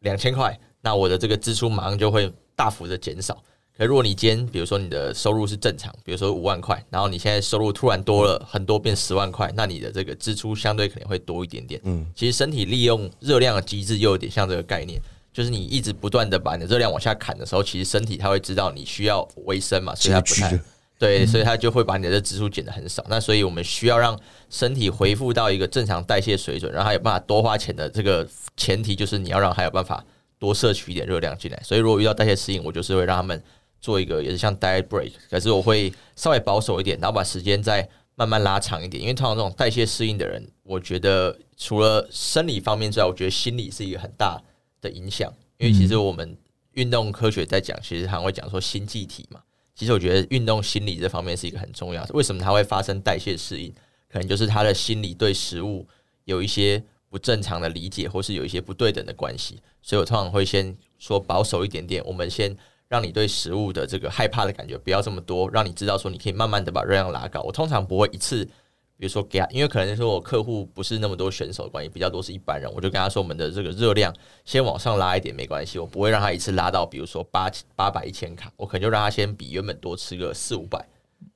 [0.02, 3.42] 两千块，那我的这个支出马上就会大幅的减少。
[3.78, 11.80] 可如果你今天比如说你的收入是正常，比如说五万块，然后你现在收入突然多了很多，变十万块，那你的这个支出相对可能会多一点点。
[11.84, 15.00] 嗯，其实身体利用热量的机制又有点像这个概念，
[15.32, 20.60] 就是你一直不断的把你的热量往下砍的时候，其实身体它会知道你需要维生嘛，所以它不太
[21.00, 23.06] 对，所以它就会把你的指数减得很少。
[23.08, 30.04] 那所以我们需要让身体恢复到一个正常代谢水准，让它有办法多花钱的这个前提就是你要让它有办法
[30.40, 31.62] 多摄取一点热量进来。
[31.64, 33.42] 所以如果遇到代谢适应，我就是会让他们
[33.80, 39.00] 做一个也是像 diet break，可是我会稍微保守一点，然后把时间再慢慢拉长一点。
[39.00, 44.42] 因为通常这种代谢适应的人，我觉得除了生理方面之外，我觉得心理是一个很大
[44.82, 45.32] 的影响。
[45.60, 46.36] 因为其实我们
[46.74, 49.40] 运动科学在讲，其实还会讲说心悸体嘛。
[49.78, 52.14] 其实我觉得运动心理这方面是一个很重要的。
[52.16, 53.72] 为什么它会发生代谢适应？
[54.12, 55.88] 可能就是他的心理对食物
[56.26, 59.62] 有一些不正常的理解，或是有一些不对等的关系。
[59.84, 67.42] 所以我通常会先说保守一点点，我们先让你对食物的这个害怕的感觉不要这么多，让你知道说你可以慢慢的把热量拉高。
[67.44, 68.50] 我通常不会一次。
[68.98, 80.84] 比如说给他，因为可能说我客户不是那么多选手关系，比较多是一般人，我就跟他说我们的这个热量先往上拉一点没关系，我不会让他一次拉到比如说八八百一千卡，我可能就让他先比原本多吃个四五百，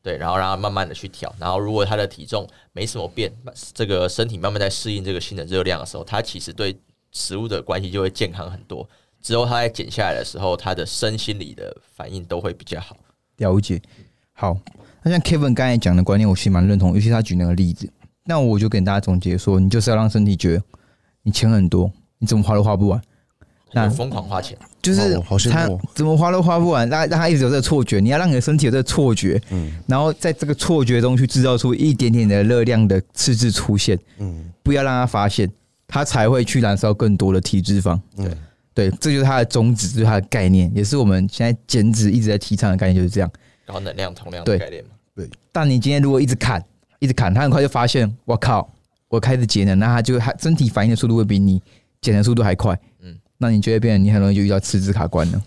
[0.02, 3.32] 对，然后让他慢慢的去调，然后如果他的体重没什么变，
[3.74, 6.76] 这个身体慢慢在适应这个新的热量的时候，他其实对
[7.12, 8.88] 食物的关系就会健康很多。
[9.22, 12.98] 之后他在减下来的时候，他的身心理的反应都会比较好。
[13.38, 13.80] 了解。
[14.34, 14.58] 好，
[15.04, 17.90] 那像 Kevin 刚才讲的观念，我其实蛮认同，尤其他举那个例子。
[18.26, 20.64] 那我就给大家总结说，你就是要让身体觉得
[21.24, 23.02] 你钱很多，你怎么花都花不完。
[23.74, 25.18] 那疯狂花钱，就是
[25.50, 28.00] 他哦怎么花都花不完，让让他一直有这个错觉。
[28.02, 35.50] 你要让你的身体有这个错觉，嗯然后在这个错觉中去制造出一点点的热量的赤字出现，嗯不要让他发现，
[35.88, 38.00] 他才会去燃烧更多的体脂肪。
[38.18, 38.30] 嗯
[38.74, 43.30] 对，这就是它的宗旨，这就是它的概念，也是我们现在减脂一直在提倡的概念，就是这样。
[43.72, 44.92] 高能量同量的概念嘛。
[45.52, 46.64] 但你今天如果一直砍，
[47.00, 48.72] 一直砍，他很快就发现，我靠，
[49.08, 51.62] 我开始节能，那他就他身体反应的速度会比你
[52.02, 55.42] 减的速度还快，嗯嗯，那你就会变成你很容易就遇到赤字卡关了。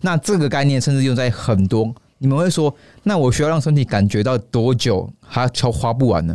[0.00, 6.34] 那这个概念甚至用在很多，你们会说，那我需要让身体感觉到多久，它超花不完呢？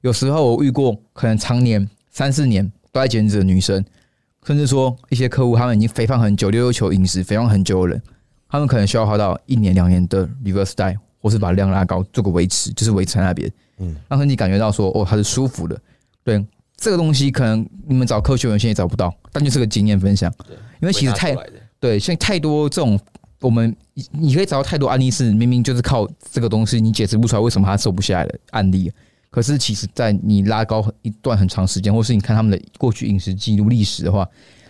[0.00, 3.82] 有时候我遇过可能常年三四年都在减脂的女生，
[4.44, 8.02] 甚至说一些客户他们已经肥胖很久、溜溜球饮食肥胖很久的人，
[8.54, 15.76] 他们可能需要花到一年两年的 reverse diet，或是把量拉高，做个维持，就是维持在那边，嗯嗯，让身体感觉到说，哦，它是舒服的。
[16.22, 16.40] 对，
[16.76, 20.32] 这个东西可能你们找科学文献也找不到，但就是个经验分享。
[20.46, 21.34] 对，因为其实太
[21.80, 22.96] 对，现在太多这种，
[23.40, 28.88] 我们你你可以找到太多案例是明明就是靠这个东西，你解释不出来为什么他瘦不下来的案例。
[29.30, 34.24] 可是其实，在你拉高一段很长时间，或是你看他们的过去饮食记录历史的话，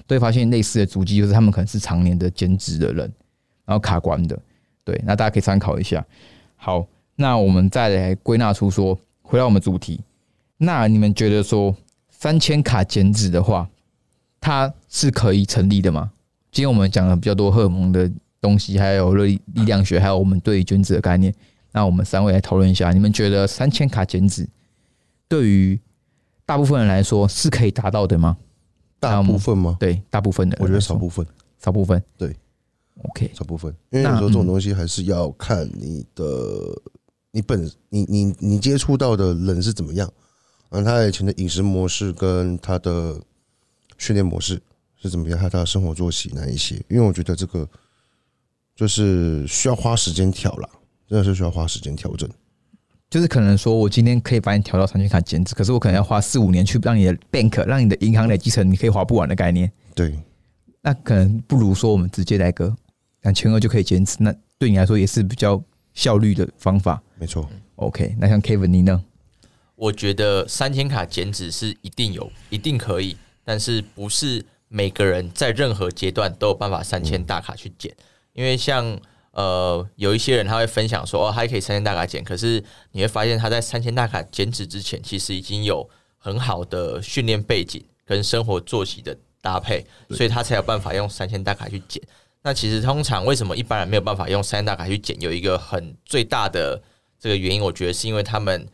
[0.06, 3.12] 都会发现类似的足迹，就是他们可能是常年的减脂的人，
[3.64, 4.38] 然后卡关的。
[4.84, 6.04] 对，那大家可以参考一下。
[6.56, 10.00] 好，那我们再来归纳出说，回到我们主题，
[10.58, 11.74] 那你们觉得说
[12.10, 13.68] 三千卡减脂的话，
[14.40, 16.10] 它是可以成立的吗？
[16.52, 21.34] 今天我们讲了比较多荷尔蒙的东西，还有热力力量学，还有我们对于减脂的概念。
[21.72, 24.46] 那我们三位来讨论一下，你们觉得三千卡减脂
[25.26, 25.80] 对于
[26.46, 28.36] 大部分人来说是可以达到的吗？
[29.00, 29.76] 大部分吗？
[29.80, 31.26] 对，大部分的我觉得少部分，
[31.58, 32.02] 少部分。
[32.16, 32.36] 对
[33.02, 36.24] ，OK，少部分，因为那有时候这种嗯东西还是要看你的，
[37.30, 40.10] 你本你你你接触到的人是怎么样，
[40.70, 43.20] 嗯，他以前的饮食模式跟他的
[43.98, 44.60] 训练模式
[44.96, 46.76] 是怎么样，还有他的生活作息哪一些？
[46.88, 47.68] 因为我觉得这个
[48.74, 50.68] 就是需要花时间调啦，
[51.08, 52.28] 真的是需要花时间调整。
[53.10, 59.70] 就是可能说我今天可以把你调到长期卡减脂，可是我可能要花四五年去让你的 bank，让你的银行累积成你可以花不完的概念。
[59.94, 60.18] 对，
[60.80, 62.74] 那可能不如说我们直接来个
[63.24, 67.02] 两千二就可以减脂，那对你来说也是比较效率的方法。
[67.18, 69.04] 没错，OK，那像 Kevin 你呢？
[69.76, 77.94] 我觉得三千卡减脂是一定有，一定可以，但是不是每个人在任何阶段都有办法三千大卡去减，
[78.34, 78.98] 因为像
[79.32, 92.02] 呃有一些人他会分享说哦，他可以三千大卡减，可是你会发现他在三千大卡减脂之前，其实已经有很好的训练背景跟生活作息的搭配，所以他才有办法用三千大卡去减。
[92.44, 96.80] 那其实通常为什么一般人没有办法用三大卡去减，有一个很最大的
[97.18, 98.68] 这个原因，我觉得是因为他们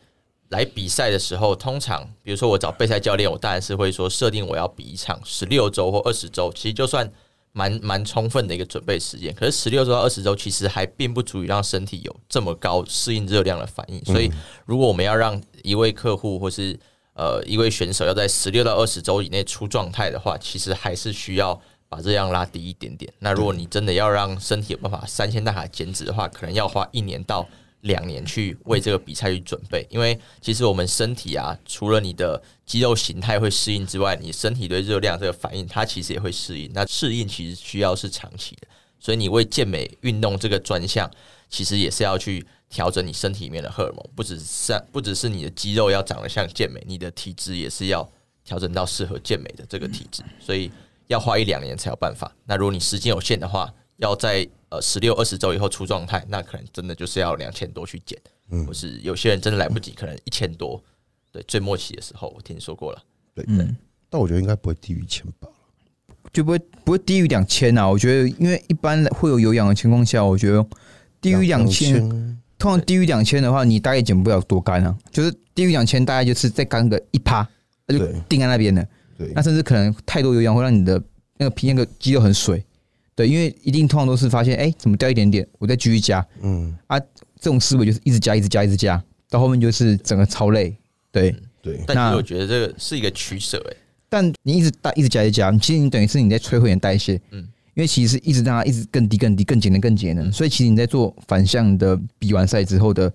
[0.49, 7.09] 来比赛的时候，通常比如说我找备赛教练，我当然是会说设定我要比一场十六周或二十周，其实就算
[7.53, 9.33] 蛮蛮充分的一个准备时间。
[9.33, 14.03] 可是十六周到二十周，其实还并不足以让身体有这么高适应热量的反应。
[14.03, 14.29] 所以，
[14.65, 16.77] 如果我们要让一位客户或是
[17.13, 21.57] 呃一位选手要在十六到二十周以内出状态的话，其实还是需要
[21.91, 23.11] 把热量拉低一点点。
[23.19, 27.45] 那如果你真的要让身体有办法三千大卡减脂的话，可能要花一年到
[27.81, 36.71] 两年去为这个比赛去准备，因为其实我们身体啊，除了你的肌肉形态会适应之外，你身体对热量这个反应，它其实也会适应。
[36.73, 41.11] 那适应其实需要是长期的，所以你为健美运动这个专项，
[41.49, 48.09] 其实也是要去调整你身体里面的荷尔蒙，不只是不只是你的肌肉要长得像健美，你的体质也是要
[48.45, 50.71] 调整到适合健美的这个体质，所以
[51.11, 52.33] 要花一两年才有办法。
[52.45, 58.17] 那如果你时间有限的话，要在呃十六二十周以后出状态，那可能真的就是要两千多去减，
[58.49, 60.81] 嗯或是有些人真的来不及，可能一千多。
[61.31, 63.03] 对，最末期的时候我听说过了。
[63.35, 63.75] 对，嗯，
[64.09, 65.47] 但我觉得应该不会低于一千吧。
[66.31, 67.87] 就不会不会低于两千啊？
[67.89, 70.65] 我觉得，因为一般会有有氧的情况下，我觉得
[71.19, 72.07] 低于两千，
[72.57, 74.97] 通常低于两千的话，你大概减不了多干啊。
[75.11, 77.45] 就是低于两千，大概就是再干个一趴，
[77.85, 78.85] 那就定在那边了。
[79.21, 79.31] 对。
[79.35, 81.01] 那，甚至可能太多有氧会让你的
[81.37, 82.63] 那个皮那个肌肉很水。
[83.13, 86.25] 对，因为一定通常都是发现，哎、怎么掉一点点，我再继续加。
[86.41, 90.75] 嗯，啊这种思维就是一直加，一直加，一直加，到后面就是整个超累。
[91.11, 93.77] 对，对，但那其实我觉得这个是一个取舍，哎，
[94.09, 97.39] 但你一直大一直加一直加，其实你等于是你在摧毁你的代谢，嗯。
[97.39, 103.13] 嗯，因为其实是一直让它一直更低更低更节能更节能，所以其实你在做反向的比完赛之后的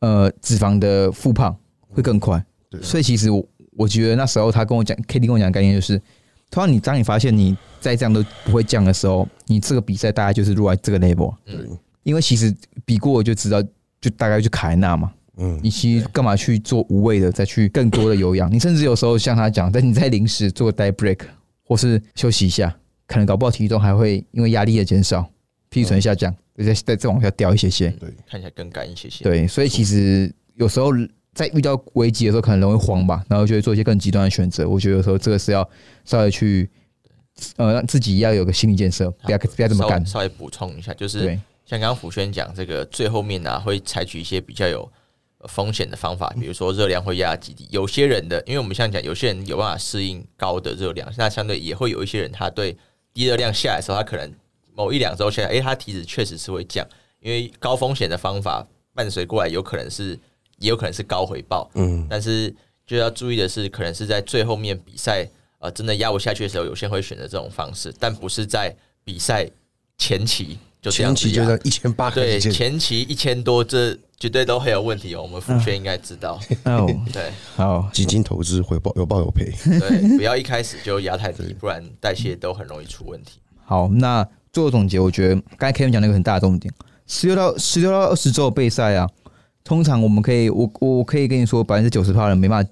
[0.00, 1.56] 呃脂肪的复胖
[1.88, 2.80] 会更快，对。
[2.82, 3.46] 所以其实我
[3.76, 5.98] 我觉得那时候他跟我讲，K D 跟我讲的概念就是，
[6.50, 13.62] 通常你当你发现你再这样都不会降的时候，你这个比赛大概就是落在这个 level，嗯，因为其实比过我就知道，
[14.00, 15.12] 就大概就卡在那嘛。
[15.38, 18.50] 嗯，你其实干嘛去做无谓的，再去更多的有氧？
[18.50, 21.18] 你甚至有时候像他讲，在你在临时做个 day break
[21.62, 22.74] 或是休息一下，
[23.06, 25.30] 可能搞不好体重还会因为压力的减少，
[25.68, 27.90] 皮质醇下降，再再再往下掉一些些。
[28.00, 29.24] 对看起来更干一些些。
[29.24, 30.90] 对，所以其实有时候
[31.36, 34.66] 在遇到危机的时候，可能容易慌吧，然后就会做一些更极端的选择。
[34.66, 35.68] 我觉得有时候这个是要
[36.06, 36.68] 稍微去，
[37.56, 40.04] 呃，让自己要有个心理建设，不要不要这么干。
[40.06, 41.26] 稍微补充一下，就是，
[41.66, 44.90] 像刚刚福轩讲，这个最后面呢、会采取一些比较有
[45.40, 47.68] 呃风险的方法，比如说热量会压极低。
[47.70, 52.74] 有些人的，因为我们像讲，有些人有办法适应高的热量，那相对也会有一些人，他对
[53.12, 54.32] 低热量下来的时候，他可能
[54.74, 56.86] 某一两周下来，诶，他体脂确实是会降，
[57.20, 60.18] 因为高风险的方法伴随过来，有可能是
[60.58, 62.54] 也有可能是高回报，嗯，但是
[62.86, 69.48] 就要注意的是，可能是在最后面比赛呃真的压不下去的时候，有些人会选择这种方式，但不是在比赛
[69.98, 75.22] 前期就这样子前期就在一千八对，前期一千多，这绝对都很有问题哦。
[75.22, 77.30] 我们福轩应该知道，哦，对。
[77.54, 83.40] 好，基金投资回报有报有赔，对，不要一开始就压太低， 不然代谢都很容易出问题。
[83.64, 86.72] 好，那最后总结，我觉得刚才 Kevin 讲了一个很大的重点，
[87.06, 89.08] 十六到十六到二十周备赛啊，
[89.66, 92.70] 通常我们可以，我我可以跟你说，百分之九十趴人没办法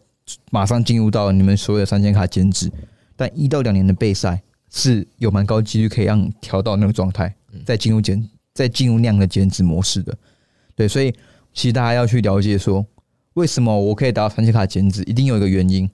[0.52, 2.70] 马上进入到你们所有的三千卡减脂，
[3.16, 7.34] 但一到两年的备赛是有蛮高几率可以让你调到那个状态，
[7.66, 10.16] 再进入减，再进入那样的减脂模式的。
[10.76, 11.12] 对，所以
[11.52, 12.86] 其实大家要去了解说，
[13.32, 15.90] 为什么我可以达到三千卡减脂，一定有一个原因，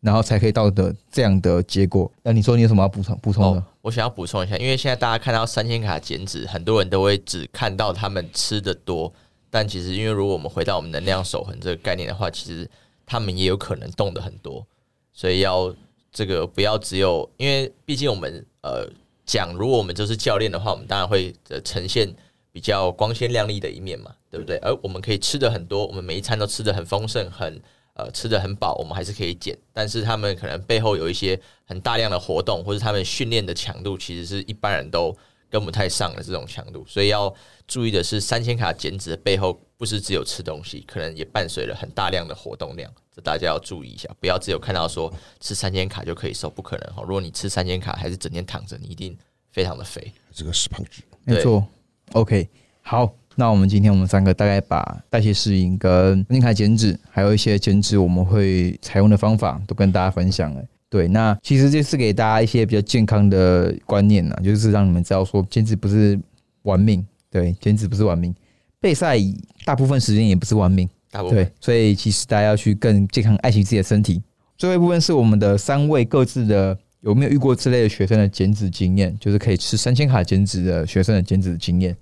[0.00, 2.10] 然后才可以到的这样的结果。
[2.22, 3.60] 那你说你有什么要补充补充的？
[3.60, 9.12] 哦，我想要补充一下，因为现在大家看到三千卡减脂，很多人都会只看到他们吃的多，
[9.50, 12.68] 但其实因为如果我们回到我们能量守恒这个概念的话，其实
[13.04, 14.64] 他们也有可能动的很多，
[15.12, 15.74] 所以要
[16.12, 18.88] 这个不要只有，因为毕竟我们呃
[19.26, 22.12] 讲，如果我们就是教练的话，我们当然会呃呈现
[22.52, 24.56] 比较光鲜亮丽的一面嘛，对不对？
[24.58, 27.60] 而我们可以吃的很多，我们每一餐都吃的很丰盛，很
[27.94, 29.56] 呃吃的很饱，我们还是可以减。
[29.72, 35.16] 但是他们可能背后有一些很大量的活动，或者他们训练的强度，其实是一般人都
[35.50, 36.84] 跟不太上的这种强度。
[36.86, 37.32] 所以要
[37.66, 42.90] 注意的是，三千卡减脂的背后不是只有吃东西，可能也伴随了很大量的活动量。
[43.14, 47.02] 这大家要注意一下，不要只有看到说吃三千卡就可以瘦，不可能哈。
[47.02, 49.16] 如果你吃三千卡还是整天躺着，你一定
[49.50, 50.12] 非常的肥。
[50.32, 51.66] 这个是胖子，没错。
[52.12, 52.48] OK，
[52.82, 60.64] 好，那我们今天我们三个大概把代谢适应跟三千卡减脂，还有一些减脂我们会采用的方法都跟大家分享了。
[60.90, 66.18] 对，那其实这是给大家一些比较健康的观念呐，就是让你们知道说减脂不是
[66.62, 68.34] 玩命，对，减脂不是玩命，
[68.80, 69.16] 备赛
[69.64, 74.20] 大部分时间也不是玩命，大部分对，所以其实大家要去更健康爱惜自己的身体。
[74.58, 81.96] 最后一部分是我们的三位各自的有没有遇过这类的学生的减脂经验，就是可以吃三千卡减脂的学生的减脂经验，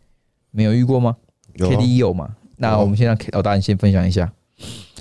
[0.50, 1.14] 没有遇过吗
[1.54, 2.34] 有啊？K D 有吗？
[2.56, 4.32] 那我们先让老大你先分享一下。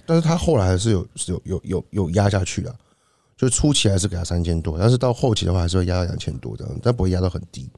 [0.05, 2.75] 但是他后来还是有是有有有有压下去的，
[3.37, 7.69] 就初期还是给他三千多，但是到后期的话还是会压到两千多这样，但不会压到很低。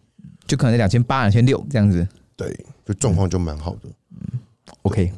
[0.47, 2.07] 就可能两千八、两千六这样子。
[2.35, 3.89] 对，就状况就蛮好的。
[4.83, 5.11] OK，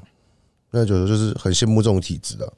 [0.71, 2.51] 那就就是很羡慕这种体质的，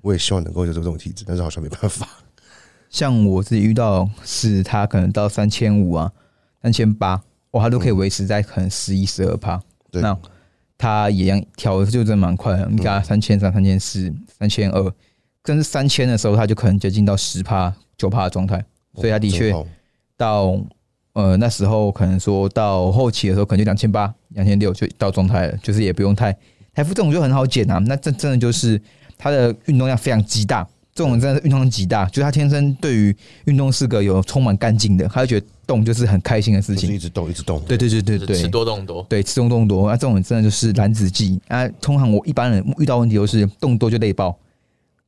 [0.00, 2.08] 我也希望能够有这种体质，但是好像没办法。
[2.88, 6.10] 像我自己遇到是他可能到三千五啊、
[6.62, 9.60] 三千八，哇，他都可以维持在可能十一、十二趴。
[9.90, 10.16] 对，那
[10.78, 14.94] 他也一样调的就真的蛮快的，你给他三千三、三千四、三千二，
[15.46, 18.62] 甚至三千的时候，他就可能接近到十趴、九趴的状态。
[18.94, 19.54] 所以他的确
[20.16, 20.58] 到
[21.12, 26.32] 呃那时候可能说到后期的时候，可能就两千八、两千六就到状态了，就是也不用太
[26.74, 27.78] 台服这种就很好减啊。
[27.86, 28.80] 那这真的就是
[29.18, 36.82] 他的运动量非常极大，这种人真的是运动量极大，就是他天生对于运动是个有充满干劲的，他就觉得动就是很开心的事情。
[36.82, 37.60] 就是一直动，一直动。
[37.66, 41.68] 对对对对对，吃多动多，对，吃多动多，那、这种人真的就是燃脂剂啊。
[41.80, 44.34] 通常我一般人遇到问题都是动多就累爆，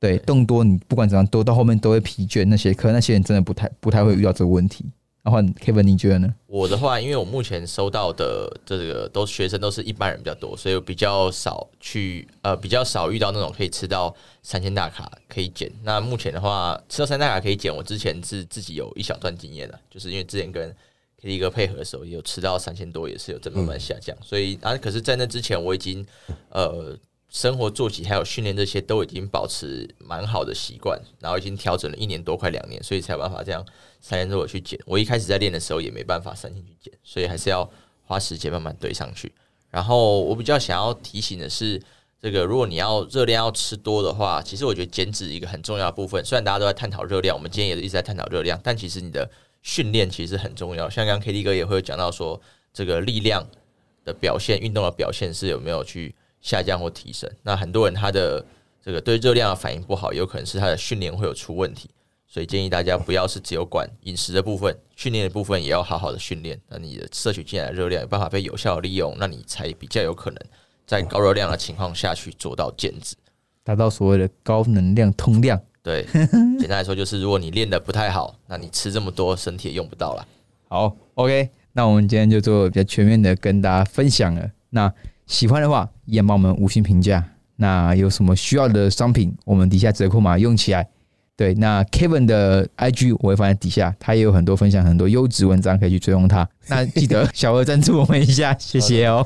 [0.00, 4.84] 对，对动多你不管怎样多到后面都会疲倦，那些可能那些人真的不太不太会遇到这个问题。
[5.20, 6.34] 然后 Kevin 你觉得呢？
[6.46, 15.70] 我的话，因为我目前收到的这个都学生都是一般人比较多，所以我比较少去呃比较少遇到那种可以吃到三千大卡可以减。
[15.82, 20.74] 那目前的话，吃到三大卡可以减，我之前是自己有一小段经验的，就是因为之前跟
[21.20, 24.16] K 哥配合的时候，也有吃到三千多，也是有在慢慢下降。
[24.22, 26.06] 所以啊，可是，在那之前我已经
[26.50, 26.96] 呃
[27.28, 33.64] 生活作息还有训练这些都已经保持蛮好的习惯，然后已经调整了一年多快两年，所以才有办法这样
[34.00, 34.78] 三千多的去减。
[34.86, 37.70] 我一开始在练的时候也没办法三天去减，所以还是要
[38.02, 39.30] 花时间慢慢堆上去。
[39.70, 41.80] 然后我比较想要提醒的是，
[42.18, 49.30] 这个如果你要热量要吃多的话，其实我觉得减脂一个很重要的部分，虽然大家都在探讨热量，我们今天也一直在探讨热量，但其实你的
[49.62, 50.88] 训练其实很重要。
[50.88, 52.40] 像刚刚 K D 哥也会讲到说，
[52.72, 53.46] 这个力量
[54.06, 56.14] 的表现、运动的表现是有没有去
[56.48, 57.30] 下降或提升。
[57.42, 58.42] 那很多人他的
[58.82, 61.90] 这个对热量的反应不好，有可能是他的训练会有出问题。
[62.26, 66.58] 所以建议大家不要是只有管饮食的部分，训练的部分也要好好的训练。
[66.68, 70.38] 那你的摄取进来的热量有办法被有效的利用，那你才比较有可能
[70.86, 73.14] 在高热量的情况下去做到减脂。
[73.64, 75.60] 达到所谓的高能量通量。
[75.82, 76.04] 对，
[76.58, 80.26] 简单来说就是，如果你练的不太好，那你吃这么多，身体也用不到了。
[80.68, 84.50] 好，OK，那我们今天就做比较全面的跟大家分享了。
[84.68, 84.92] 那
[85.28, 87.22] 喜欢的话，一样帮我们五星评价。
[87.54, 90.88] 那有什么需要的商品，我们底下折扣码用起来。
[91.36, 96.48] 对，那 Kevin 的 IG 我会放在底下，他也有很多分享，很多优质文章可以去追踪他。
[96.68, 99.24] 那记得小额赞助我们一下，谢谢哦。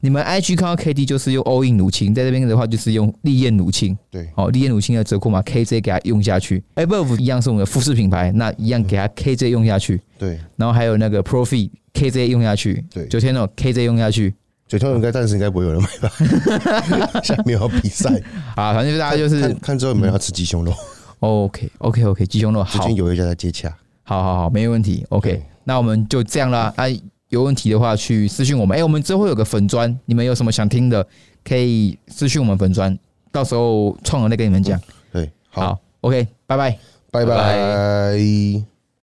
[0.00, 3.96] 你们 IG 看到 KD 就是用 All In 乳清，在这边的话就是用丽燕乳清。
[4.08, 6.62] 对，好，丽燕乳清的折扣码 KJ 给他用下去。
[6.76, 10.00] Above 一样是我们的富士品牌，那一样给他 KJ 用下去。
[10.16, 12.84] 对，然后还有那个 Profi KJ 用下去。
[12.92, 14.34] 对九天哦 KJ 用下去。
[14.68, 17.20] 九天应该暂时应该不会有人买吧？
[17.24, 18.10] 下面有比赛，
[18.54, 20.72] 啊，反正就大家就是看看之后有没有要吃鸡胸肉。
[21.20, 25.04] OK OK OK 鸡胸肉好最近，有一家在接洽，好好好，没有问题。
[25.08, 26.72] OK，那我们就这样啦。
[26.76, 26.84] 啊，
[27.30, 28.78] 有问题的话去私讯我们。
[28.78, 31.04] 哎、我们之后有个粉砖，你们有什么想听的，
[31.42, 32.96] 可以私讯我们粉砖，
[33.32, 34.80] 到时候创了再跟你们讲。
[35.12, 36.78] 对，好，好，OK，拜拜。
[37.10, 38.77] 拜拜拜。